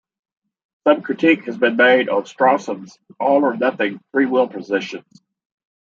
Some 0.87 1.03
critique 1.03 1.45
has 1.45 1.59
been 1.59 1.75
made 1.77 2.09
on 2.09 2.23
Strawson's 2.23 2.97
all-or-nothing 3.19 4.01
free 4.11 4.25
will 4.25 4.47
positions. 4.47 5.21